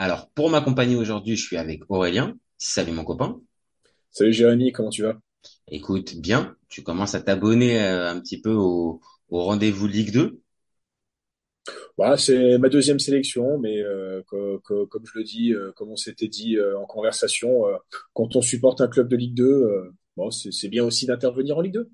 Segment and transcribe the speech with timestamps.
[0.00, 2.36] Alors, pour m'accompagner aujourd'hui, je suis avec Aurélien.
[2.56, 3.40] Salut mon copain.
[4.12, 5.18] Salut Jérémy, comment tu vas?
[5.66, 6.56] Écoute, bien.
[6.68, 10.40] Tu commences à t'abonner euh, un petit peu au, rendez-vous Ligue 2
[11.98, 16.28] voilà, c'est ma deuxième sélection, mais euh, comme je le dis, euh, comme on s'était
[16.28, 17.64] dit en conversation,
[18.12, 21.74] quand on supporte un club de Ligue 2, bon, c'est bien aussi d'intervenir en Ligue
[21.74, 21.90] 2.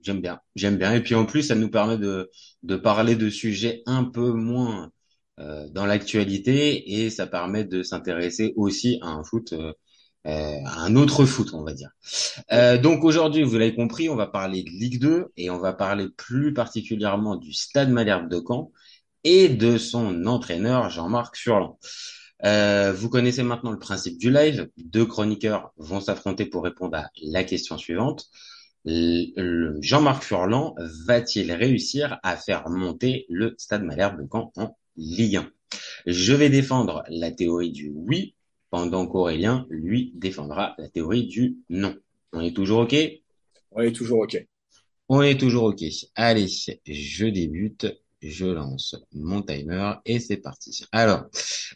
[0.00, 0.94] J'aime bien, j'aime bien.
[0.94, 2.30] Et puis en plus, ça nous permet de,
[2.62, 4.88] de parler de sujets un peu moins euh,
[5.38, 9.72] dans l'actualité et ça permet de s'intéresser aussi à un foot, euh,
[10.26, 11.90] euh, à un autre foot, on va dire.
[12.80, 16.08] donc aujourd'hui, vous l'avez compris, on va parler de Ligue 2 et on va parler
[16.16, 18.70] plus particulièrement du Stade Malherbe de Caen
[19.24, 21.78] et de son entraîneur Jean-Marc Furlan.
[22.42, 24.70] vous connaissez maintenant le principe du live.
[24.76, 28.26] Deux chroniqueurs vont s'affronter pour répondre à la question suivante.
[28.86, 30.74] Jean-Marc Furlan
[31.06, 35.50] va-t-il réussir à faire monter le Stade Malherbe de Caen en Ligue 1.
[36.06, 38.34] Je vais défendre la théorie du oui,
[38.70, 41.94] pendant qu'Aurélien, lui, défendra la théorie du non.
[42.32, 42.96] On est toujours OK?
[43.70, 44.36] On est toujours OK.
[45.08, 45.82] On est toujours OK.
[46.14, 46.48] Allez,
[46.86, 47.86] je débute,
[48.20, 50.84] je lance mon timer et c'est parti.
[50.92, 51.24] Alors,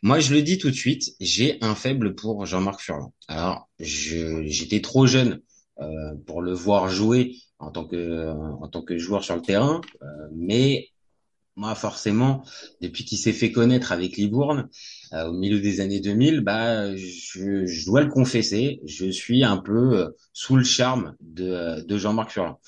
[0.02, 3.12] moi je le dis tout de suite, j'ai un faible pour Jean-Marc Furlan.
[3.28, 5.40] Alors, j'étais trop jeune
[5.80, 9.80] euh, pour le voir jouer en tant que en tant que joueur sur le terrain,
[10.02, 10.88] euh, mais
[11.58, 12.42] moi, forcément,
[12.80, 14.68] depuis qu'il s'est fait connaître avec Libourne,
[15.12, 19.98] euh, au milieu des années 2000, bah, je, dois le confesser, je suis un peu
[19.98, 22.60] euh, sous le charme de, de Jean-Marc Furlan.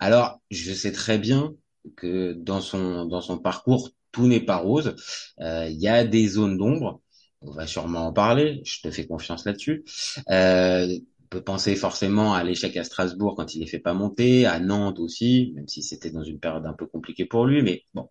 [0.00, 1.52] Alors, je sais très bien
[1.96, 4.96] que dans son dans son parcours, tout n'est pas rose.
[5.40, 7.02] Euh, il y a des zones d'ombre.
[7.42, 8.62] On va sûrement en parler.
[8.64, 9.84] Je te fais confiance là-dessus.
[11.28, 14.98] Peut penser forcément à l'échec à Strasbourg quand il est fait pas monter, à Nantes
[14.98, 17.62] aussi, même si c'était dans une période un peu compliquée pour lui.
[17.62, 18.08] Mais bon,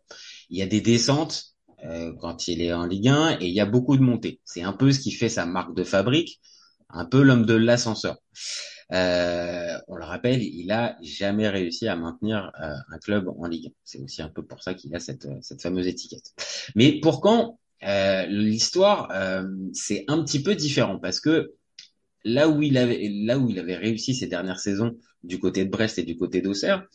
[0.49, 3.59] il y a des descentes euh, quand il est en Ligue 1 et il y
[3.59, 4.39] a beaucoup de montées.
[4.45, 6.39] C'est un peu ce qui fait sa marque de fabrique,
[6.89, 8.17] un peu l'homme de l'ascenseur.
[8.93, 13.67] Euh, on le rappelle, il a jamais réussi à maintenir euh, un club en Ligue
[13.67, 13.69] 1.
[13.83, 16.33] C'est aussi un peu pour ça qu'il a cette, cette fameuse étiquette.
[16.75, 17.59] Mais pour quand
[18.27, 19.11] l'histoire,
[19.71, 21.53] c'est un petit peu différent parce que
[22.23, 25.69] là où il avait là où il avait réussi ces dernières saisons du côté de
[25.69, 26.85] Brest et du côté d'Auxerre,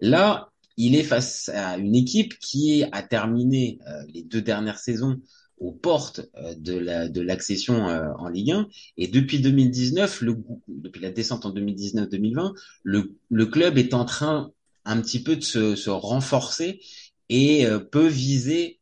[0.00, 5.20] là il est face à une équipe qui a terminé euh, les deux dernières saisons
[5.58, 10.36] aux portes euh, de la de l'accession euh, en Ligue 1 et depuis 2019 le
[10.68, 12.54] depuis la descente en 2019-2020
[12.84, 14.52] le le club est en train
[14.84, 16.80] un petit peu de se, se renforcer
[17.28, 18.77] et peut viser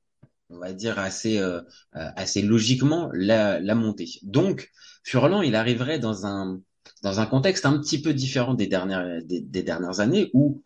[0.51, 1.43] on va dire assez
[1.93, 4.09] assez logiquement la, la montée.
[4.23, 4.71] Donc
[5.05, 6.61] Furlan, il arriverait dans un
[7.03, 10.63] dans un contexte un petit peu différent des dernières des dernières années où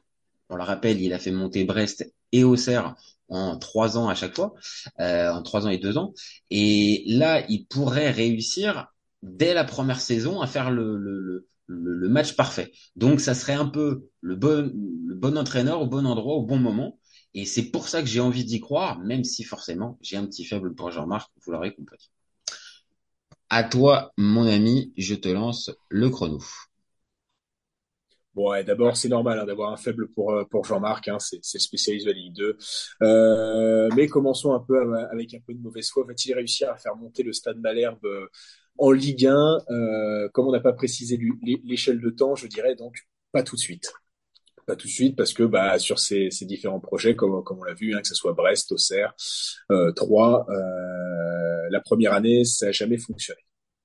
[0.50, 2.96] on le rappelle, il a fait monter Brest et Auxerre
[3.28, 4.54] en trois ans à chaque fois,
[4.98, 6.12] euh, en trois ans et deux ans.
[6.50, 8.88] Et là, il pourrait réussir
[9.22, 12.72] dès la première saison à faire le, le, le, match parfait.
[12.96, 14.72] Donc, ça serait un peu le bon,
[15.06, 16.98] le bon entraîneur au bon endroit au bon moment.
[17.34, 20.44] Et c'est pour ça que j'ai envie d'y croire, même si forcément j'ai un petit
[20.44, 22.10] faible pour Jean-Marc, vous l'aurez compris.
[23.48, 26.38] À toi, mon ami, je te lance le chrono.
[28.34, 32.06] Bon, d'abord, c'est normal hein, d'avoir un faible pour, euh, pour Jean-Marc, hein, c'est spécialiste
[32.06, 32.56] de la Ligue 2.
[33.02, 34.80] Euh, mais commençons un peu
[35.10, 36.04] avec un peu de mauvaise foi.
[36.06, 38.28] Va-t-il réussir à faire monter le Stade Malherbe euh,
[38.78, 41.18] en Ligue 1 euh, Comme on n'a pas précisé
[41.64, 43.92] l'échelle de temps, je dirais donc pas tout de suite.
[44.76, 48.00] Tout de suite parce que bah, sur ces, différents projets, comme, on l'a vu, hein,
[48.00, 49.14] que ce soit Brest, Auxerre,
[49.70, 53.40] euh, 3, euh, la première année, ça n'a jamais fonctionné.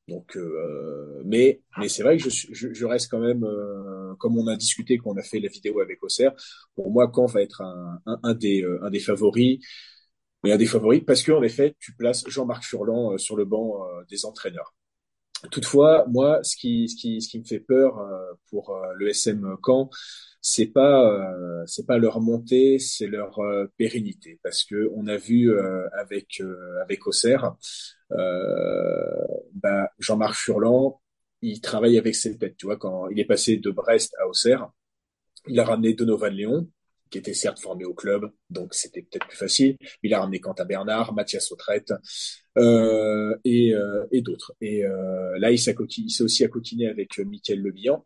[0.08, 4.98] Donc, euh, mais c'est vrai que je, reste quand même, euh, comme on a discuté,
[4.98, 6.34] qu'on a fait la vidéo avec Auxerre.
[6.76, 9.60] Pour moi, Caen va être un, des un des favoris,
[10.44, 13.84] mais un des favoris parce que en effet, tu places Jean-Marc Furlan sur le banc
[14.10, 14.76] des entraîneurs.
[15.52, 17.96] Toutefois, moi, ce qui ce qui ce qui me fait peur
[18.50, 19.90] pour le SM Caen,
[20.48, 24.40] c'est pas euh, c'est pas leur montée, c'est leur euh, pérennité.
[24.44, 26.40] Parce que on a vu euh, avec
[26.84, 27.56] avec Auxerre,
[28.12, 31.02] bah, Jean-Marc Furlan,
[31.42, 34.70] il travaille avec ses têtes, tu vois quand il est passé de Brest à Auxerre,
[35.48, 36.70] il a ramené Donovan Léon
[37.10, 39.78] qui était certes formé au club, donc c'était peut-être plus facile.
[40.04, 41.94] Il a ramené Quentin Bernard, Mathias Autrette
[42.58, 44.54] euh, et, euh, et d'autres.
[44.62, 45.76] Et euh, là, il s'est
[46.22, 48.06] aussi accoquiné avec Mickaël Lebihan.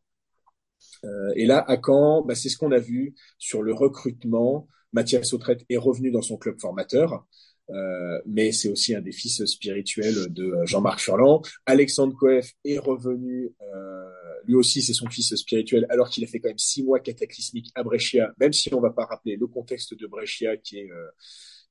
[1.05, 4.67] Euh, et là, à Caen, bah, c'est ce qu'on a vu sur le recrutement.
[4.93, 7.25] Mathias Autrette est revenu dans son club formateur.
[7.71, 11.41] Euh, mais c'est aussi un des fils spirituels de Jean-Marc Furlan.
[11.65, 14.09] Alexandre Coef est revenu euh,
[14.45, 17.71] lui aussi, c'est son fils spirituel, alors qu'il a fait quand même six mois cataclysmiques
[17.75, 21.07] à Brescia, même si on va pas rappeler le contexte de Brescia qui est euh,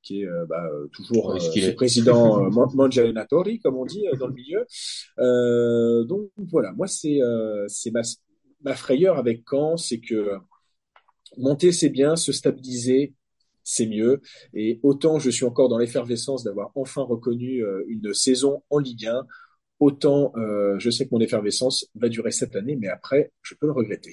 [0.01, 6.05] qui est euh, bah, toujours euh, président euh, Mangialenatori, comme on dit dans le milieu.
[6.05, 7.19] donc voilà, moi c'est
[7.67, 8.01] c'est ma,
[8.61, 10.31] ma frayeur avec Caen, c'est que
[11.37, 13.13] monter c'est bien, se stabiliser
[13.63, 14.21] c'est mieux.
[14.53, 19.25] Et autant je suis encore dans l'effervescence d'avoir enfin reconnu une saison en Ligue 1,
[19.79, 23.67] autant euh, je sais que mon effervescence va durer cette année, mais après, je peux
[23.67, 24.11] le regretter.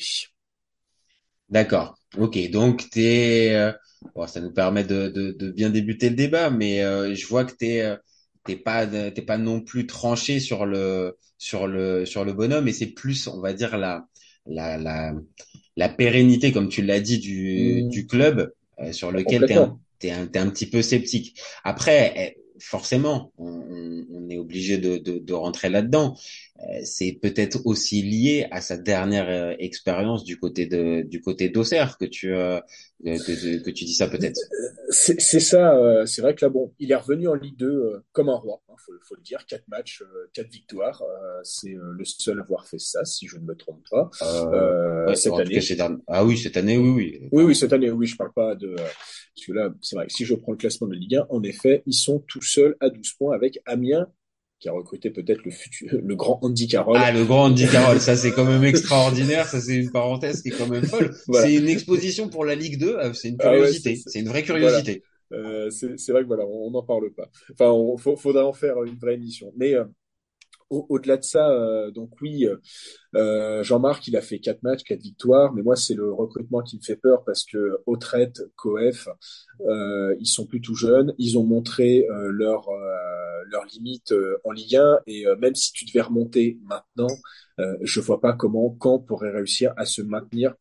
[1.48, 1.96] D'accord.
[2.18, 2.50] Ok.
[2.50, 3.72] Donc t'es, euh,
[4.14, 7.44] bon, ça nous permet de, de, de, bien débuter le débat, mais euh, je vois
[7.44, 7.96] que t'es euh,
[8.44, 12.72] t'es pas t'es pas non plus tranché sur le sur le sur le bonhomme, et
[12.72, 14.06] c'est plus, on va dire la
[14.46, 15.12] la la,
[15.76, 17.88] la pérennité, comme tu l'as dit, du mmh.
[17.90, 21.40] du club euh, sur lequel t'es un, t'es un, un petit peu sceptique.
[21.64, 26.16] Après eh, forcément, on, est obligé de rentrer là-dedans.
[26.60, 31.50] Euh, c'est peut-être aussi lié à sa dernière euh, expérience du côté de du côté
[31.50, 32.60] d'Auxerre que tu euh,
[33.04, 34.40] que, que, tu dis ça peut-être.
[34.88, 38.36] C'est ça, c'est vrai que là bon, il est revenu en Ligue 2 comme un
[38.36, 41.02] roi, hein, faut, faut, le dire, quatre matchs, quatre victoires,
[41.42, 44.08] c'est le seul à avoir fait ça si je ne me trompe pas.
[45.14, 45.60] cette année.
[46.06, 47.28] ah oui, cette année, oui, oui.
[47.32, 50.12] Oui, oui, cette année, oui, je parle pas de parce que là, c'est vrai que
[50.12, 52.88] si je prends le classement de Ligue 1, en effet, ils sont tout seuls à
[52.88, 54.08] 12 points avec Amiens
[54.58, 56.98] qui a recruté peut-être le futur, le grand Andy Carroll.
[57.00, 60.48] Ah, le grand Andy Carroll, ça c'est quand même extraordinaire, ça c'est une parenthèse qui
[60.48, 61.14] est quand même folle.
[61.32, 64.42] C'est une exposition pour la Ligue 2, euh, c'est une ah curiosité, c'est une vraie
[64.42, 65.02] curiosité.
[65.32, 67.28] Euh, c'est vrai que voilà, on n'en parle pas.
[67.52, 69.52] Enfin, il faudra en faire une vraie émission.
[69.56, 69.84] Mais euh,
[70.70, 72.46] au-delà de ça, euh, donc oui,
[73.14, 76.82] Jean-Marc, il a fait quatre matchs, quatre victoires, mais moi c'est le recrutement qui me
[76.82, 79.08] fait peur parce que Autrette, Coef,
[79.68, 82.68] euh, ils sont plus tout jeunes, ils ont montré leur
[83.50, 84.14] leurs limites
[84.44, 87.08] en Ligue 1 et même si tu devais remonter maintenant,
[87.58, 90.54] je vois pas comment Caen pourrait réussir à se maintenir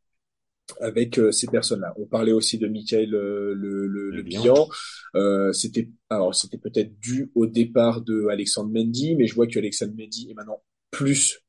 [0.82, 1.94] avec euh, ces personnes-là.
[1.98, 4.24] On parlait aussi de Michael euh, le, le.
[5.16, 9.60] Euh, c'était alors c'était peut-être dû au départ de Alexandre Mendy, mais je vois que
[9.60, 10.62] Alexandre Mendy est maintenant
[10.92, 11.40] plus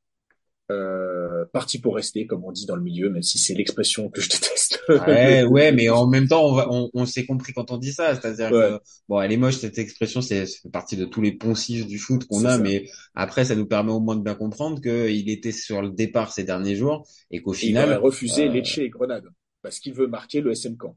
[0.71, 4.21] euh, parti pour rester, comme on dit dans le milieu, même si c'est l'expression que
[4.21, 4.81] je déteste.
[4.89, 8.51] ouais, ouais, mais en même temps, on, on, s'est compris quand on dit ça, c'est-à-dire
[8.51, 11.99] que bon, elle est moche cette expression, c'est fait partie de tous les poncifs du
[11.99, 15.53] foot qu'on a, mais après, ça nous permet au moins de bien comprendre qu'il était
[15.53, 18.53] sur le départ ces derniers jours et qu'au final, il a refusé euh...
[18.53, 19.29] Lecce et Grenade
[19.63, 20.97] parce qu'il veut marquer le SM Camp.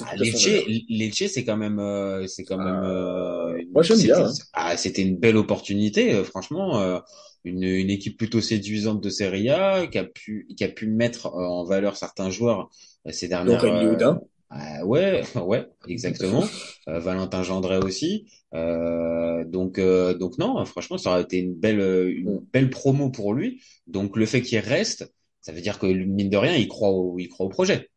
[0.00, 2.82] Ah, Lecce, c'est quand même, euh, c'est quand même.
[2.84, 4.26] Euh, moi j'aime bien.
[4.26, 4.32] Hein.
[4.52, 7.00] Ah, c'était une belle opportunité, euh, franchement
[7.44, 11.26] une, une, équipe plutôt séduisante de Serie A qui a pu qui a pu mettre
[11.26, 12.70] euh, en valeur certains joueurs
[13.06, 13.60] euh, ces dernières.
[13.60, 14.14] Donc, euh,
[14.52, 16.44] euh, ouais, ouais, exactement.
[16.86, 18.26] Valentin Gendré aussi.
[18.54, 23.62] Euh, donc, donc non, franchement, ça aurait été une belle, une belle promo pour lui.
[23.86, 27.18] Donc, le fait qu'il reste, ça veut dire que mine de rien, il croit au,
[27.18, 27.90] il croit au projet.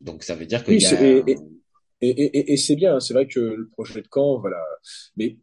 [0.00, 0.72] Donc, ça veut dire que.
[0.72, 1.02] Oui, a...
[1.02, 1.36] et,
[2.02, 2.98] et, et, et c'est bien.
[2.98, 4.62] C'est vrai que le projet de camp, voilà.
[5.16, 5.36] Mais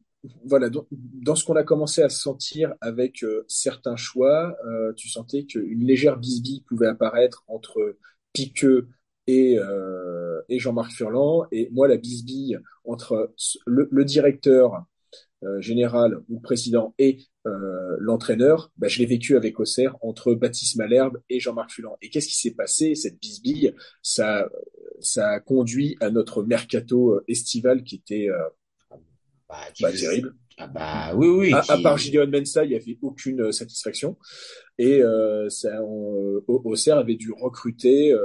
[0.46, 5.46] voilà, dans, ce qu'on a commencé à sentir avec euh, certains choix, euh, tu sentais
[5.46, 7.98] qu'une légère bisbille pouvait apparaître entre
[8.34, 8.90] Piqueux
[9.28, 11.46] et, euh, Jean-Marc Furlan.
[11.52, 13.34] Et moi, la bisbille entre
[13.66, 14.86] le, directeur
[15.60, 17.20] général ou président et
[18.00, 21.98] l'entraîneur, bah, je l'ai vécu avec Auxerre entre Baptiste Malherbe et Jean-Marc Furlan.
[22.02, 22.96] Et qu'est-ce qui s'est passé?
[22.96, 24.50] Cette bisbille, ça
[25.18, 28.30] a conduit à notre mercato estival qui était
[29.50, 30.34] bah, bah terrible.
[30.58, 31.54] Ah bah oui, oui.
[31.54, 34.18] À, part Gideon Mensa, il n'y avait aucune euh, satisfaction.
[34.80, 38.20] Et euh, ça, on, euh, avait dû recruter, euh,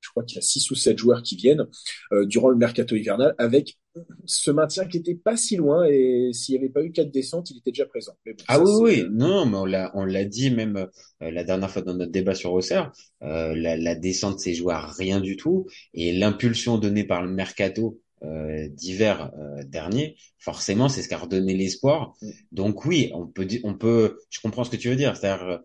[0.00, 1.66] je crois qu'il y a six ou sept joueurs qui viennent
[2.12, 3.78] euh, durant le mercato hivernal, avec
[4.26, 5.86] ce maintien qui était pas si loin.
[5.90, 8.16] Et s'il n'y avait pas eu quatre descentes, il était déjà présent.
[8.46, 10.86] ah oui, oui, non, mais on l'a, on l'a dit même
[11.20, 15.20] la dernière fois dans notre débat sur Auxerre, la, la descente c'est joué à rien
[15.20, 21.08] du tout, et l'impulsion donnée par le mercato euh, d'hiver euh, dernier, forcément, c'est ce
[21.08, 22.14] qui a redonné l'espoir.
[22.20, 22.30] Mm.
[22.52, 25.62] Donc oui, on peut, on peut, je comprends ce que tu veux dire, c'est-à-dire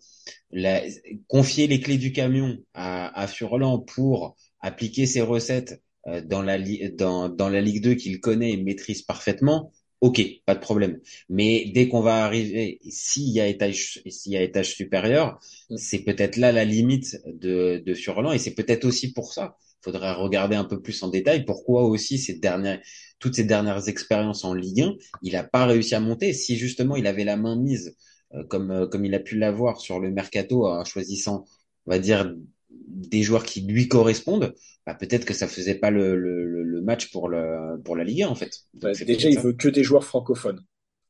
[0.53, 0.89] euh,
[1.27, 5.81] confier les clés du camion à, à Furlan pour appliquer ses recettes
[6.25, 6.57] dans la
[6.89, 9.71] dans, dans la Ligue 2 qu'il connaît et maîtrise parfaitement.
[10.01, 10.99] Ok, pas de problème.
[11.29, 15.39] Mais dès qu'on va arriver, s'il y a étage, s'il y a étage supérieur,
[15.69, 15.77] mm.
[15.77, 20.13] c'est peut-être là la limite de, de Furlan et c'est peut-être aussi pour ça faudrait
[20.13, 22.79] regarder un peu plus en détail pourquoi aussi ces dernières,
[23.19, 26.33] toutes ces dernières expériences en Ligue 1, il n'a pas réussi à monter.
[26.33, 27.95] Si justement il avait la main mise,
[28.33, 31.45] euh, comme, euh, comme il a pu l'avoir sur le mercato en choisissant,
[31.85, 32.33] on va dire,
[32.69, 34.53] des joueurs qui lui correspondent,
[34.85, 38.23] bah, peut-être que ça faisait pas le, le, le match pour, le, pour la Ligue
[38.23, 38.61] 1 en fait.
[38.73, 40.63] Bah, déjà, il veut que des joueurs francophones.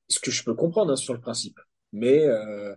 [0.07, 1.59] Ce que je peux comprendre hein, sur le principe.
[1.93, 2.73] Mais euh,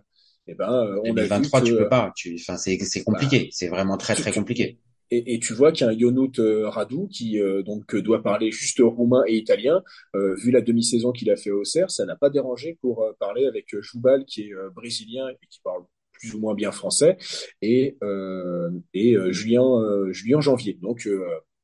[0.47, 2.13] eh ben, euh, on 2023, tu peux pas.
[2.15, 3.39] Tu, enfin, c'est c'est compliqué.
[3.39, 4.79] Bah, c'est vraiment très très compliqué.
[5.11, 8.23] Et, et, tu vois qu'il y a un Yonut euh, Radou qui euh, donc doit
[8.23, 9.83] parler juste roumain et italien.
[10.13, 13.67] vu la demi-saison qu'il a fait au Auxerre, ça n'a pas dérangé pour parler avec
[13.81, 15.83] Joubal qui est brésilien et qui parle
[16.13, 17.17] plus ou moins bien français
[17.61, 17.97] et
[18.93, 20.77] et Julien Julien Janvier.
[20.81, 21.07] Donc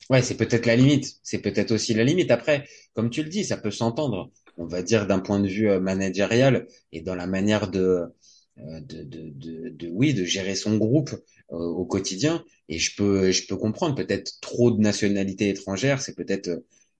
[0.09, 1.19] ouais, c'est peut-être la limite.
[1.23, 2.31] C'est peut-être aussi la limite.
[2.31, 4.31] Après, comme tu le dis, ça peut s'entendre.
[4.57, 8.07] On va dire d'un point de vue managérial et dans la manière de euh,
[8.81, 11.11] de, de, de, de, oui, de gérer son groupe
[11.51, 12.43] euh, au quotidien.
[12.69, 16.47] Et je peux, je peux comprendre peut-être trop de nationalités étrangères, c'est peut-être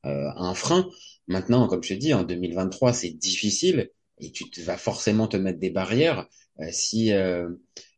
[0.06, 0.90] euh, un frein.
[1.28, 3.90] Maintenant, comme je te dis, en 2023, c'est difficile
[4.20, 6.28] et tu vas forcément te mettre des barrières
[6.72, 7.12] si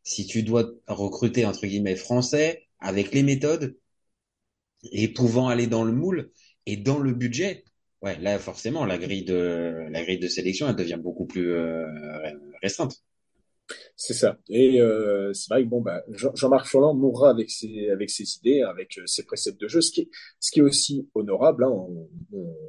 [0.04, 3.76] si tu dois recruter entre guillemets français avec les méthodes
[4.92, 6.30] et pouvant aller dans le moule
[6.66, 7.64] et dans le budget.
[8.02, 11.54] Ouais, là forcément la grille de la grille de sélection elle devient beaucoup plus
[12.62, 13.02] restreinte.
[13.96, 14.36] C'est ça.
[14.48, 16.02] Et euh, c'est vrai que bon, bah,
[16.34, 19.90] Jean-Marc Furlan mourra avec ses avec ses idées, avec euh, ses préceptes de jeu, ce
[19.90, 20.08] qui est
[20.40, 21.64] ce qui est aussi honorable.
[21.64, 21.86] Hein,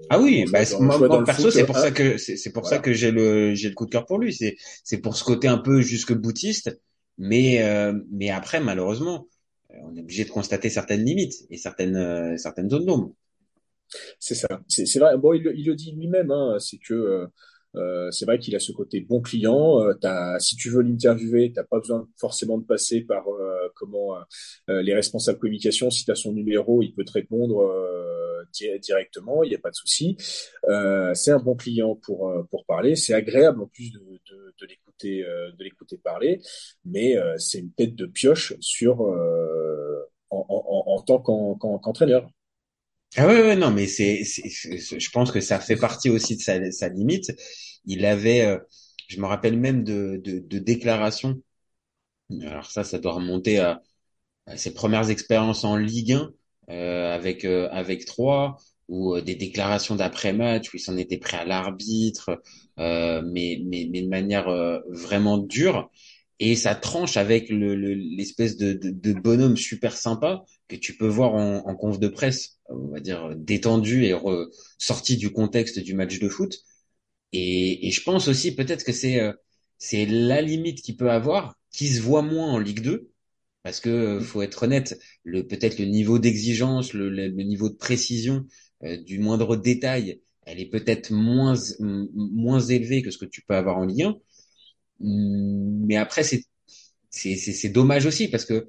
[0.09, 3.53] ah oui, bah, moi, perso, c'est pour ça que c'est pour ça que j'ai le
[3.55, 4.33] j'ai le coup de cœur pour lui.
[4.33, 6.79] C'est c'est pour ce côté un peu jusque boutiste,
[7.17, 9.27] mais euh, mais après malheureusement,
[9.83, 13.13] on est obligé de constater certaines limites et certaines certaines zones d'ombre.
[14.19, 14.47] C'est ça.
[14.67, 15.17] C'est vrai.
[15.17, 16.31] Bon, il, il le dit lui-même.
[16.31, 17.27] Hein, c'est que
[17.77, 19.81] euh, c'est vrai qu'il a ce côté bon client.
[19.81, 24.15] Euh, si tu veux l'interviewer, t'as pas besoin forcément de passer par euh, comment
[24.67, 25.89] les responsables communication.
[25.89, 27.71] Si tu as son numéro, il peut te répondre
[28.81, 29.43] directement.
[29.43, 30.17] Il n'y a pas de souci.
[31.13, 32.95] c'est un bon client pour pour parler.
[32.95, 36.41] C'est agréable en plus de, de, de l'écouter de l'écouter parler,
[36.85, 42.29] mais c'est une tête de pioche sur en, en, en, tant qu'entraîneur.
[43.17, 46.41] Ah ouais, ouais, non, mais c'est, je pense que ça fait partie aussi de
[46.71, 47.31] sa, limite.
[47.85, 48.57] Il avait, euh,
[49.07, 51.41] je me rappelle même de, de, de, déclarations.
[52.41, 53.81] Alors ça, ça doit remonter à,
[54.57, 56.31] ses premières expériences en Ligue 1
[56.69, 58.05] euh, avec euh, avec
[58.89, 62.41] ou euh, des déclarations d'après-match où il s'en était pris à l'arbitre,
[62.77, 64.47] mais, mais mais de manière
[64.89, 65.91] vraiment dure
[66.39, 71.07] et ça tranche avec l'espèce le, de, de, de, bonhomme super sympa que tu peux
[71.07, 74.13] voir en, en conf de presse, on va dire détendu et
[74.77, 76.59] sorti du contexte du match de foot.
[77.31, 79.33] Et, et je pense aussi peut-être que c'est euh,
[79.77, 83.09] c'est la limite qu'il peut avoir, qui se voit moins en Ligue 2,
[83.63, 87.75] parce que euh, faut être honnête, le peut-être le niveau d'exigence, le, le, niveau de
[87.75, 88.45] précision
[88.83, 93.55] euh, du moindre détail, elle est peut-être moins moins élevée que ce que tu peux
[93.55, 94.17] avoir en Ligue 1
[94.99, 96.43] mais après, c'est
[97.09, 98.67] c'est dommage aussi parce que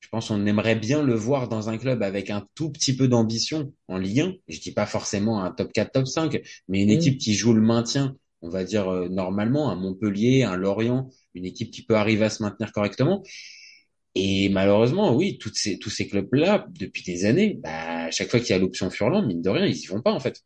[0.00, 3.08] je pense qu'on aimerait bien le voir dans un club avec un tout petit peu
[3.08, 4.34] d'ambition en Ligue 1.
[4.48, 6.92] Je dis pas forcément un top 4, top 5, mais une mm.
[6.92, 11.46] équipe qui joue le maintien, on va dire euh, normalement, un Montpellier, un Lorient, une
[11.46, 13.22] équipe qui peut arriver à se maintenir correctement.
[14.14, 18.40] Et malheureusement, oui, toutes ces, tous ces clubs-là, depuis des années, bah, à chaque fois
[18.40, 20.42] qu'il y a l'option Furlan, mine de rien, ils y vont pas en fait.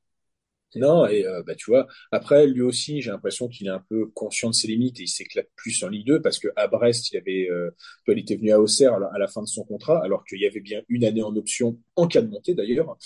[0.74, 4.06] Non, et euh, bah, tu vois, après, lui aussi, j'ai l'impression qu'il est un peu
[4.08, 7.10] conscient de ses limites et il s'éclate plus en Ligue 2 parce que à Brest,
[7.10, 7.70] il avait, euh,
[8.06, 10.60] il était venu à Auxerre à la, fin de son contrat, alors qu'il y avait
[10.60, 12.98] bien une année en option, en cas de montée d'ailleurs.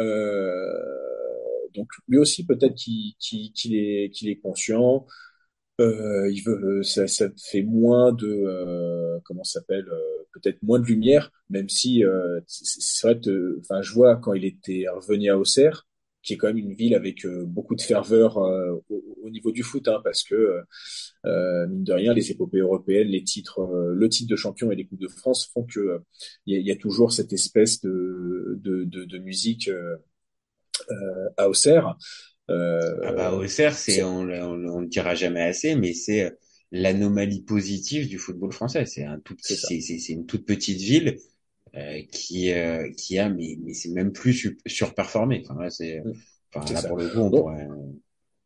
[0.00, 0.72] Euh,
[1.74, 5.06] donc lui aussi, peut-être qu'il qu'il est, qu'il est conscient.
[5.80, 9.86] Euh, il veut, ça, ça fait moins de, euh, comment s'appelle,
[10.32, 12.04] peut-être moins de lumière, même si
[12.46, 13.20] c'est vrai,
[13.60, 15.86] enfin, je vois quand il était revenu à Auxerre
[16.22, 19.62] qui est quand même une ville avec euh, beaucoup de ferveur euh, au, niveau du
[19.62, 20.62] foot, hein, parce que
[21.24, 24.86] euh, mine de rien, les épopées européennes, les titres, le titre de champion et les
[24.86, 26.00] coupes de France font que
[26.46, 29.70] il y, y, a toujours cette espèce de de, de, de musique
[31.36, 31.96] à Auxerre.
[32.48, 36.36] ah bah Auxerre, c'est on, on, le dira jamais assez, mais c'est
[36.70, 38.84] l'anomalie positive du football français.
[38.86, 41.18] C'est un tout, c'est une toute petite ville
[41.74, 45.42] euh, qui euh, qui a mais mais c'est même plus surperformé.
[45.42, 46.12] Enfin là c'est mm.
[46.54, 47.66] enfin là pour le coup on pourrait...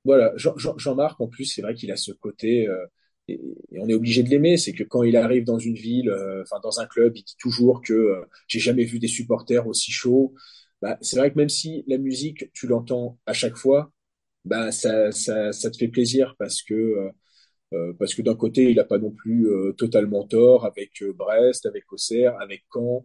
[0.04, 2.86] Voilà, Jean-Marc en plus c'est vrai qu'il a ce côté euh,
[3.26, 3.40] et,
[3.80, 6.78] on est obligé de l'aimer, c'est que quand il arrive dans une ville, enfin dans
[6.78, 10.32] un club, il dit toujours que j'ai jamais vu des supporters aussi chauds.
[10.80, 13.90] Bah, c'est vrai que même si la musique, tu l'entends à chaque fois,
[14.44, 17.10] bah ça, ça, ça te fait plaisir parce que
[17.74, 21.92] euh, parce que d'un côté, il n'a pas non plus totalement tort avec Brest, avec
[21.92, 23.04] Auxerre, avec Caen,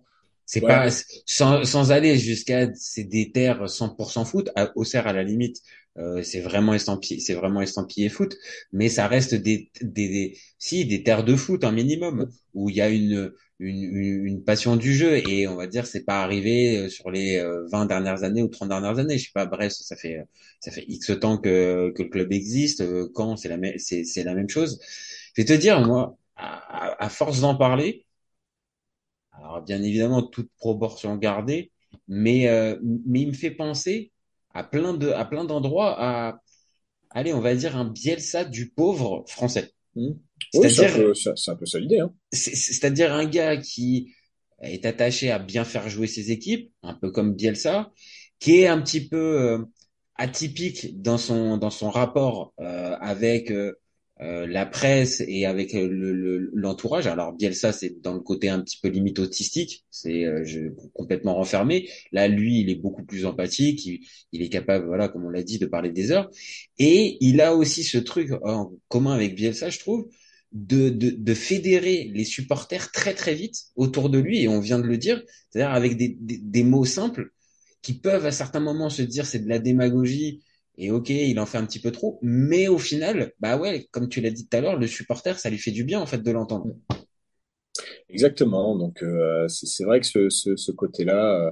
[0.52, 0.66] C'est Ouais.
[0.66, 0.90] pas
[1.26, 4.50] sans, sans aller jusqu'à c'est des terres 100% foot.
[4.56, 5.62] À, Auxerre à la limite,
[5.98, 8.36] euh, c'est vraiment estampillé, c'est vraiment estampillé foot,
[8.74, 12.76] mais ça reste des, des, des si des terres de foot un minimum où il
[12.76, 16.22] y a une une, une une passion du jeu et on va dire c'est pas
[16.24, 19.18] arrivé euh, sur les euh, 20 dernières années ou 30 dernières années.
[19.18, 20.26] Je sais pas, Brest, ça fait
[20.60, 22.82] ça fait X temps que que le club existe.
[22.82, 24.80] Euh, Quand c'est la même c'est c'est la même chose.
[25.36, 28.06] Je vais te dire moi, à à force d'en parler.
[29.32, 31.72] Alors, bien évidemment, toute proportion gardée,
[32.08, 34.12] mais, euh, mais il me fait penser
[34.54, 36.42] à plein de, à plein d'endroits à,
[37.12, 39.72] allez, on va dire un Bielsa du pauvre français.
[39.96, 40.12] Hmm.
[40.54, 42.14] Oui, c'est un C'est-à-dire, peu, c'est un peu ça l'idée, hein.
[42.32, 44.14] c'est- c'est-à-dire un gars qui
[44.62, 47.92] est attaché à bien faire jouer ses équipes, un peu comme Bielsa,
[48.40, 49.66] qui est un petit peu euh,
[50.16, 53.74] atypique dans son dans son rapport euh, avec euh,
[54.22, 57.08] euh, la presse et avec euh, le- le- l'entourage.
[57.08, 60.44] Alors Bielsa, c'est dans le côté un petit peu limite autistique, c'est euh,
[60.94, 61.90] complètement renfermé.
[62.12, 64.02] Là, lui, il est beaucoup plus empathique, il,
[64.32, 66.30] il est capable, voilà, comme on l'a dit, de parler des heures.
[66.78, 70.08] Et il a aussi ce truc en commun avec Bielsa, je trouve
[70.52, 74.80] de, de, de fédérer les supporters très très vite autour de lui, et on vient
[74.80, 77.32] de le dire, c'est-à-dire avec des, des, des mots simples
[77.82, 80.42] qui peuvent à certains moments se dire c'est de la démagogie,
[80.82, 84.10] et ok, il en fait un petit peu trop, mais au final, bah ouais, comme
[84.10, 86.20] tu l'as dit tout à l'heure, le supporter, ça lui fait du bien en fait
[86.20, 86.76] de l'entendre.
[88.10, 88.78] Exactement.
[88.78, 91.52] Donc, euh, c'est vrai que ce, ce, ce côté-là, euh,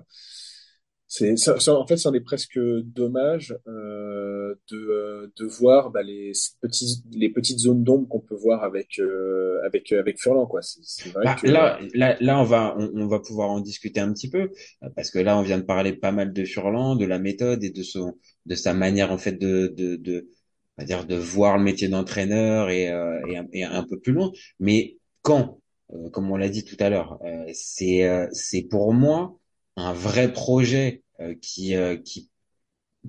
[1.09, 6.03] c'est, ça, ça- en fait, c'en est presque dommage euh, de, euh, de voir bah,
[6.03, 10.47] les ces petits, les petites zones d'ombre qu'on peut voir avec euh, avec avec Furlan,
[10.47, 10.61] quoi.
[10.63, 13.59] C'est c'est vrai Bah, que là, là, là, on va, on, on va pouvoir en
[13.59, 14.51] discuter un petit peu
[14.83, 17.63] euh, parce que là, on vient de parler pas mal de Furlan, de la méthode
[17.63, 18.13] et de son,
[18.45, 20.29] de sa manière en fait de, de, de,
[20.77, 23.99] on va dire de voir le métier d'entraîneur et, euh, et, un, et un peu
[23.99, 24.31] plus loin.
[24.59, 25.59] Mais quand,
[25.93, 29.38] euh, comme on l'a dit tout à l'heure, euh, c'est, euh, c'est pour moi
[29.79, 32.29] un vrai projet euh, qui, euh, qui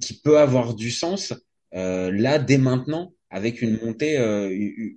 [0.00, 1.34] qui peut avoir du sens
[1.74, 4.16] euh, là dès maintenant avec une montée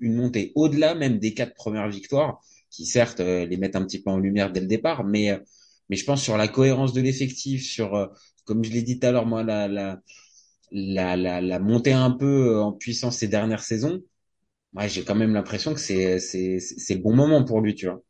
[0.01, 2.39] une montée au-delà même des quatre premières victoires
[2.69, 5.39] qui certes les mettent un petit peu en lumière dès le départ mais
[5.89, 8.11] mais je pense sur la cohérence de l'effectif sur
[8.45, 9.99] comme je l'ai dit tout à l'heure moi la la
[10.71, 14.01] la la, la montée un peu en puissance ces dernières saisons
[14.73, 17.87] moi j'ai quand même l'impression que c'est c'est c'est le bon moment pour lui tu
[17.87, 18.01] vois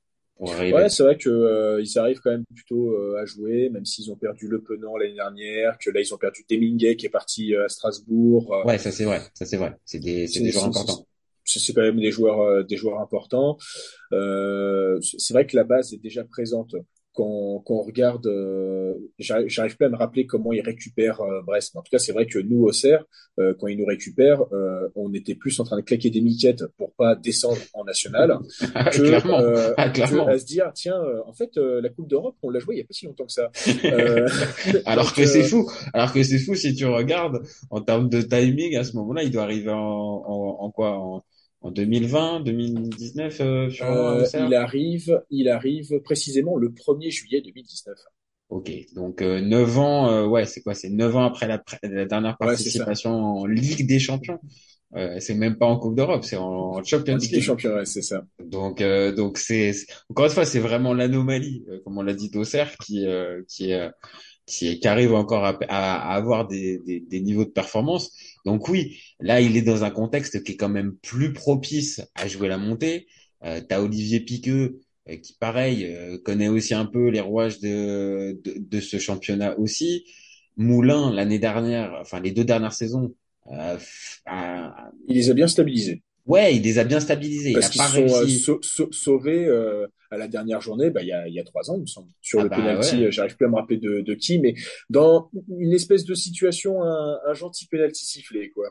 [0.45, 3.85] pour Ouais, c'est vrai que euh, ils arrivent quand même plutôt euh, à jouer, même
[3.85, 7.09] s'ils ont perdu Le Penant l'année dernière, que là ils ont perdu Deminguet qui est
[7.09, 8.53] parti euh, à Strasbourg.
[8.53, 11.05] Euh, ouais ça c'est vrai ça c'est vrai c'est des des joueurs importants
[11.45, 13.57] c'est- c'est quand même des joueurs euh, des joueurs importants.
[14.13, 16.75] Euh, c'est c'est vrai que la base est déjà présente.
[17.13, 21.73] Quand, quand on regarde, euh, j'arrive plus à me rappeler comment ils récupèrent euh, Brest.
[21.73, 23.03] Mais en tout cas, c'est vrai que nous, au Cerf,
[23.39, 26.63] euh, quand ils nous récupèrent, euh, on était plus en train de claquer des miquettes
[26.77, 28.37] pour pas descendre en national
[28.91, 31.89] que, clairement euh, Ah, que clairement à se dire tiens euh, en fait euh, la
[31.89, 33.49] Coupe d'Europe on l'a joué il y a pas si longtemps que ça
[33.85, 34.27] euh,
[34.85, 35.69] Alors donc, que c'est fou.
[35.93, 39.31] Alors que c'est fou si tu regardes en termes de timing à ce moment-là, il
[39.31, 40.97] doit arriver en, en, en quoi?
[40.97, 41.23] En,
[41.63, 47.41] en 2020, 2019 euh, sur euh, Auxerre il arrive il arrive précisément le 1er juillet
[47.41, 47.97] 2019
[48.49, 50.75] Ok, donc euh, 9 ans, euh, ouais, c'est quoi?
[50.75, 54.39] C'est 9 ans après la, la dernière ouais participation en Ligue des Champions.
[54.95, 57.45] Euh, c'est même pas en Coupe d'Europe, c'est en Champions en Ligue des League.
[57.45, 59.73] Champions ouais, c'est ça Donc, euh, donc c'est
[60.09, 63.73] encore une fois, c'est vraiment l'anomalie, euh, comme on l'a dit d'Auxerre, qui euh, qui
[63.73, 63.89] euh,
[64.45, 68.11] qui, qui arrive encore à, à, à avoir des, des, des niveaux de performance.
[68.45, 72.27] Donc oui, là, il est dans un contexte qui est quand même plus propice à
[72.27, 73.07] jouer la montée.
[73.43, 74.79] Euh, t'as Olivier Piqueux
[75.09, 79.57] euh, qui, pareil, euh, connaît aussi un peu les rouages de, de, de ce championnat
[79.59, 80.05] aussi.
[80.55, 83.15] Moulin, l'année dernière, enfin les deux dernières saisons,
[83.51, 83.77] euh,
[85.07, 87.49] il les a bien stabilisés ouais, il les a bien stabilisés.
[87.49, 91.13] Il parce a qu'ils sont euh, sauvés euh, à la dernière journée bah il y
[91.13, 93.05] a il y a trois ans il me semble sur Ah le bah penalty ouais.
[93.05, 94.55] euh, j'arrive plus à me rappeler de, de qui mais
[94.89, 98.69] dans une espèce de situation un, un gentil penalty sifflé quoi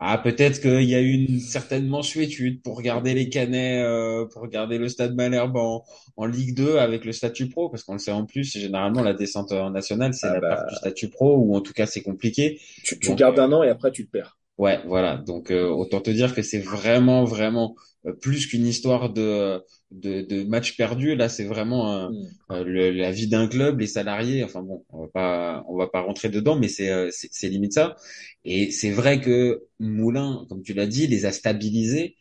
[0.00, 4.46] Ah, peut-être qu'il y a eu une certaine mensuétude pour garder les Canets, euh, pour
[4.48, 5.84] garder le Stade Malherbe en,
[6.16, 9.14] en Ligue 2 avec le statut pro, parce qu'on le sait en plus, généralement la
[9.14, 11.86] descente en nationale, c'est ah la bah perte du statut pro, ou en tout cas
[11.86, 12.60] c'est compliqué.
[12.82, 15.16] tu, tu Donc, gardes un an et après tu le perds ouais, voilà.
[15.18, 20.22] Donc euh, autant te dire que c'est vraiment, vraiment euh, plus qu'une histoire de, de,
[20.22, 21.14] de match perdu.
[21.16, 22.24] Là, c'est vraiment un- Hmm.
[22.50, 24.44] euh, le- la vie d'un club, les salariés.
[24.44, 27.48] Enfin bon, on va pas, on va pas rentrer dedans, mais c'est, euh, c'est, c'est
[27.48, 27.96] limite ça.
[28.44, 32.16] Et c'est vrai que Moulin, comme tu l'as dit, les a stabilisés.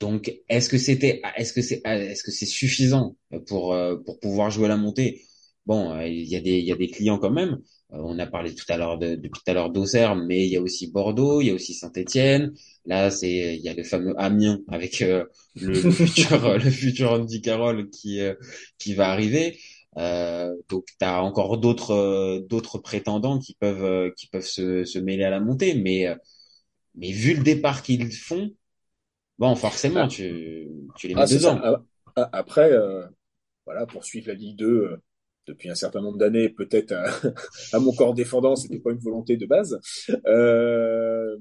[0.00, 4.50] Donc, est-ce que c'était, est-ce que c'est, est-ce que c'est suffisant pour euh, pour pouvoir
[4.50, 5.22] jouer la montée?
[5.66, 7.58] Bon, euh, il y a des il y a des clients quand même.
[7.92, 10.50] Euh, on a parlé tout à l'heure de depuis tout à l'heure d'Auxerre, mais il
[10.50, 12.52] y a aussi Bordeaux, il y a aussi Saint-Étienne.
[12.84, 15.24] Là, c'est il y a le fameux Amiens avec euh,
[15.56, 18.34] le, le futur le futur Andy Carroll qui euh,
[18.78, 19.58] qui va arriver.
[19.98, 24.84] Euh, donc tu as encore d'autres euh, d'autres prétendants qui peuvent euh, qui peuvent se,
[24.84, 26.06] se mêler à la montée, mais
[26.94, 28.50] mais vu le départ qu'ils font,
[29.38, 30.08] bon forcément ah.
[30.08, 31.60] tu tu les mets ah, dedans.
[31.62, 31.82] Ah,
[32.16, 32.70] ah, après
[33.66, 35.00] voilà pour suivre la Ligue 2
[35.48, 37.04] depuis un certain nombre d'années, peut-être à,
[37.72, 39.80] à, mon corps défendant, c'était pas une volonté de base.
[40.26, 41.36] Euh,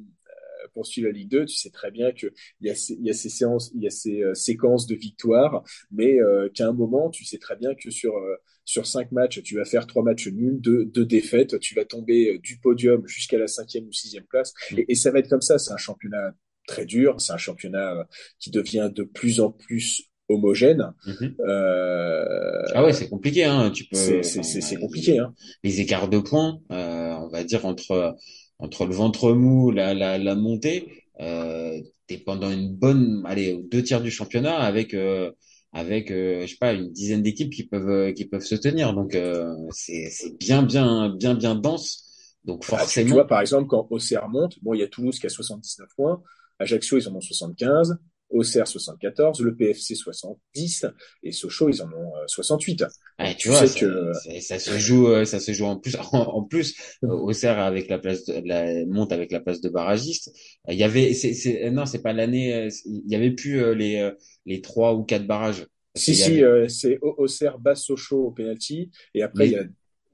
[0.78, 3.10] pour suivre la Ligue 2, tu sais très bien qu'il y a ces, il y
[3.10, 6.72] a ces séances, il y a ces euh, séquences de victoires, mais euh, qu'à un
[6.72, 10.04] moment, tu sais très bien que sur euh, sur cinq matchs, tu vas faire trois
[10.04, 14.26] matchs nuls, deux, deux défaites, tu vas tomber du podium jusqu'à la cinquième ou sixième
[14.26, 14.78] place, mm.
[14.78, 15.58] et, et ça va être comme ça.
[15.58, 16.36] C'est un championnat
[16.68, 20.94] très dur, c'est un championnat qui devient de plus en plus homogène.
[21.06, 21.36] Mm-hmm.
[21.48, 23.46] Euh, ah ouais, c'est compliqué.
[23.46, 23.72] Hein.
[23.72, 24.24] Tu peux.
[24.24, 25.20] C'est compliqué.
[25.20, 25.34] Hein.
[25.64, 28.16] Les écarts de points, euh, on va dire entre
[28.60, 33.84] entre le ventre mou, la, la, la montée, euh, t'es pendant une bonne, allez, deux
[33.84, 35.32] tiers du championnat avec euh,
[35.74, 38.94] avec euh, je sais pas une dizaine d'équipes qui peuvent euh, qui peuvent se tenir.
[38.94, 42.36] Donc euh, c'est c'est bien bien bien bien dense.
[42.46, 43.06] Donc forcément.
[43.06, 45.30] Ah, tu, vois par exemple quand Auxerre monte, bon il y a Toulouse qui a
[45.30, 46.22] 79 points,
[46.60, 47.98] Ajaccio ils en ont 75,
[48.30, 50.86] Auxerre 74, le PFC 70
[51.24, 52.84] et Sochaux ils en ont 68.
[52.84, 54.12] Euh, tu, vois, ça, que
[54.42, 55.96] ça se joue, euh, ça se joue en plus.
[56.12, 60.32] En, plus, euh, Auxerre avec la place, de, la monte avec la place de barragiste.
[60.68, 62.70] Il y avait, c'est, non, c'est pas l'année.
[62.86, 64.12] Il y avait plus les
[64.46, 65.66] les trois ou quatre barrages.
[65.96, 69.64] Si si, c'est Auxerre basse Sochaux au penalty et après il y a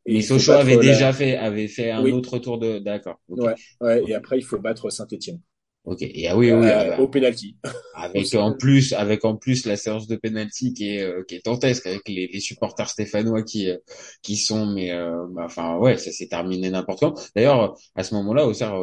[0.06, 3.22] et Sochaux avait déjà fait, avait fait un autre tour de, d'accord.
[3.30, 5.40] Ouais, ouais, et après il faut battre Saint-Étienne.
[5.86, 6.02] Ok.
[6.02, 6.66] Et ah oui, oui.
[6.66, 7.58] Euh, au penalty.
[7.94, 11.46] Avec en plus, avec en plus la séance de penalty qui est euh, qui est
[11.46, 13.78] dantesque avec les, les supporters stéphanois qui euh,
[14.22, 14.92] qui sont mais
[15.32, 17.32] bah, enfin ouais, ça s'est terminé n'importe quand.
[17.36, 18.80] D'ailleurs, à ce moment-là, Auxerre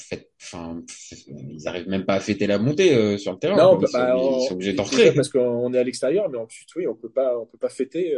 [0.00, 0.82] fait enfin
[1.28, 3.56] ils arrivent même pas à fêter la montée sur le terrain.
[3.56, 4.16] Non, ils, bah,
[4.48, 7.46] sont, obligés d'entrer parce qu'on est à l'extérieur, mais ensuite oui, on peut pas on
[7.46, 8.14] peut pas fêter.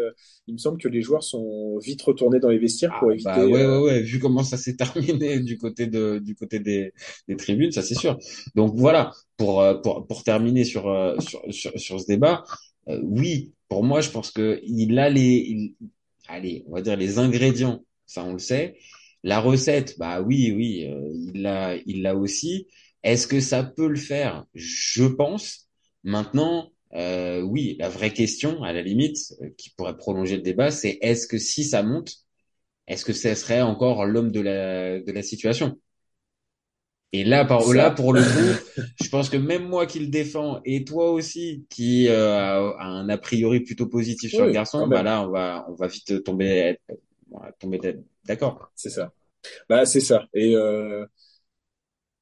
[0.47, 3.31] il me semble que les joueurs sont vite retournés dans les vestiaires pour ah, éviter.
[3.31, 4.03] Bah, ouais, ouais, ouais.
[4.03, 6.93] Vu comment ça s'est terminé du côté de du côté des
[7.29, 8.19] des tribunes, ça c'est sûr.
[8.55, 12.45] Donc voilà, pour, euh, pour, pour terminer sur, euh, sur, sur, sur ce débat,
[12.89, 15.75] euh, oui, pour moi, je pense que il a les, il,
[16.29, 18.77] allez, on va dire les ingrédients, ça on le sait.
[19.27, 20.89] La recette, bah oui, oui,
[21.35, 22.69] il l'a, il l'a aussi.
[23.03, 24.45] Est-ce que ça peut le faire?
[24.55, 25.69] Je pense.
[26.05, 29.19] Maintenant, euh, oui, la vraie question, à la limite,
[29.59, 32.13] qui pourrait prolonger le débat, c'est est-ce que si ça monte,
[32.87, 35.77] est-ce que ce serait encore l'homme de la, de la situation?
[37.13, 40.61] Et là, par, là, pour le coup, je pense que même moi qui le défends
[40.65, 45.03] et toi aussi qui euh, a, un a priori plutôt positif sur le garçon, bah
[45.03, 46.77] là, on va, on va vite tomber,
[47.59, 47.81] tomber
[48.25, 48.71] d'accord.
[48.75, 49.13] C'est ça.
[49.69, 50.27] Bah c'est ça.
[50.35, 51.07] Et euh,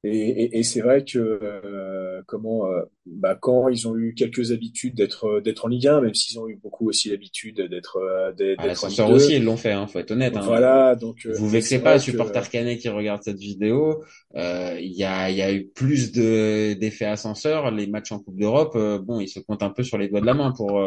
[0.07, 4.93] et, et, c'est vrai que euh, comment euh, bah, quand ils ont eu quelques habitudes
[4.93, 8.59] d'être euh, d'être en Ligue 1, même s'ils ont eu beaucoup aussi l'habitude d'être d'être
[8.59, 10.37] ah, l'ascenseur aussi ils l'ont fait, hein, faut être honnête.
[10.37, 10.41] Hein.
[10.43, 14.03] Voilà, donc vous vexez pas, supporter canet qui regarde cette vidéo.
[14.35, 17.71] Il y a il y a eu plus de d'effets ascenseur.
[17.71, 20.27] Les matchs en Coupe d'Europe, bon, ils se comptent un peu sur les doigts de
[20.27, 20.79] la main pour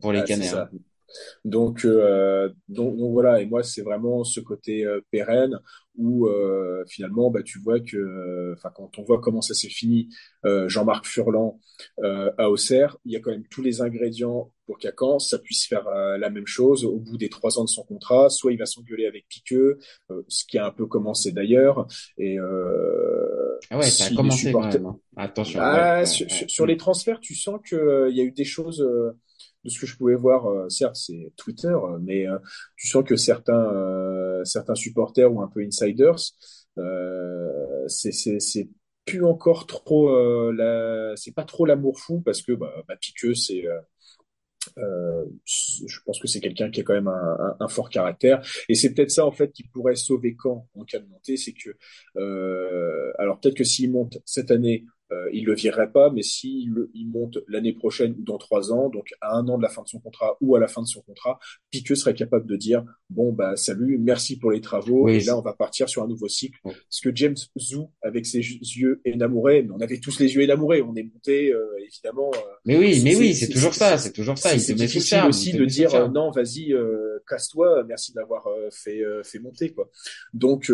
[0.00, 0.54] pour les ah, Canets.
[1.44, 5.58] Donc, euh, donc, donc, voilà, et moi c'est vraiment ce côté euh, pérenne
[5.96, 10.08] où euh, finalement bah, tu vois que, enfin quand on voit comment ça s'est fini,
[10.44, 11.60] Jean-Marc Furlan
[12.02, 15.66] à Auxerre, il y a quand même tous les ingrédients pour qu'à Caen ça puisse
[15.66, 18.30] faire la même chose au bout des trois ans de son contrat.
[18.30, 19.78] Soit il va s'engueuler avec Piqueux,
[20.28, 24.86] ce qui a un peu commencé d'ailleurs, et ah ouais, ça a commencé quand même.
[24.86, 24.98] Hein.
[25.16, 25.60] Attention.
[25.62, 28.82] Ah, sur, sur, les transferts, tu sens que il y a eu des choses
[29.64, 32.38] de ce que je pouvais voir, euh, certes c'est Twitter, euh, mais euh,
[32.76, 36.16] tu sens que certains certains supporters ou un peu insiders,
[37.88, 38.68] c'est
[39.04, 43.64] plus encore trop la, c'est pas trop l'amour fou parce que bah, bah Piqueux c'est
[44.78, 48.42] euh, je pense que c'est quelqu'un qui a quand même un, un, un fort caractère.
[48.68, 51.52] Et c'est peut-être ça en fait qui pourrait sauver Caen en cas de montée c'est
[51.52, 51.70] que
[52.16, 56.74] euh, alors peut-être que s'il monte cette année euh, il le virerait pas, mais s'il
[56.94, 59.82] il monte l'année prochaine ou dans trois ans, donc à un an de la fin
[59.82, 61.38] de son contrat ou à la fin de son contrat,
[61.70, 65.42] Piqueux serait capable de dire bon bah salut, merci pour les travaux, et là on
[65.42, 66.58] va partir sur un nouveau cycle.
[66.88, 70.82] Ce que James Zou, avec ses yeux énamourés, mais on avait tous les yeux énamourés,
[70.82, 72.30] on est monté euh, évidemment.
[72.34, 74.58] Euh, mais oui, mais oui, c'est toujours ça, c'est toujours ça.
[74.58, 76.74] C'est difficile aussi de dire non, vas-y,
[77.28, 79.90] casse-toi, merci d'avoir fait fait monter quoi.
[80.32, 80.70] Donc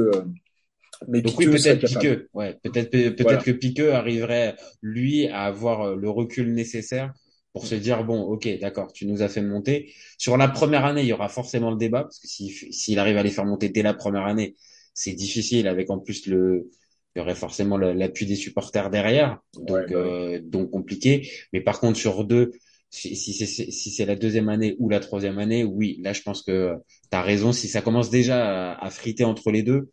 [1.07, 2.29] mais Donc oui, peut-être Piqueux.
[2.35, 7.13] Ouais, peut-être peut-être que Piqueux arriverait lui à avoir euh, le recul nécessaire
[7.53, 9.93] pour se dire bon, ok, d'accord, tu nous as fait monter.
[10.19, 13.23] Sur la première année, il y aura forcément le débat parce que s'il arrive à
[13.23, 14.57] les faire monter dès la première année,
[14.95, 16.71] c'est difficile avec en plus le
[17.17, 21.29] il y aurait forcément l'appui des supporters derrière, donc bah euh, donc compliqué.
[21.53, 22.53] Mais par contre sur deux,
[22.91, 26.23] si, si c'est si c'est la deuxième année ou la troisième année, oui, là je
[26.23, 26.75] pense que
[27.11, 27.53] tu as raison.
[27.53, 29.91] Si ça commence déjà à, à friter entre les deux,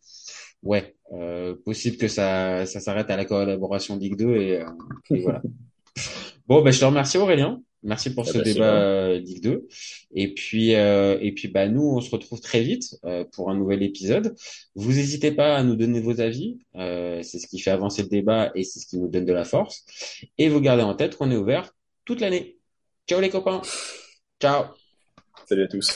[0.65, 4.65] ouais, euh, possible que ça ça s'arrête à la collaboration Ligue 2 et, euh,
[5.11, 5.41] et voilà.
[6.47, 7.61] Bon, ben je te remercie Aurélien.
[7.85, 9.67] Merci pour Ah ce bah, c'est débat euh, Ligue 2.
[10.15, 13.55] Et puis, euh, et puis bah, nous, on se retrouve très vite euh, pour un
[13.55, 14.35] nouvel épisode.
[14.75, 16.59] Vous n'hésitez pas à nous donner vos avis.
[16.75, 19.33] Euh, c'est ce qui fait avancer le débat et c'est ce qui nous donne de
[19.33, 19.85] la force.
[20.37, 21.71] Et vous gardez en tête qu'on est ouvert
[22.05, 22.57] toute l'année.
[23.07, 23.61] Ciao les copains.
[24.41, 24.65] Ciao.
[25.47, 25.95] Salut à tous.